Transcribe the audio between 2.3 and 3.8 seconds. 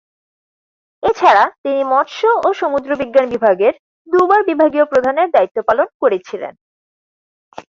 ও সমুদ্র বিজ্ঞান বিভাগের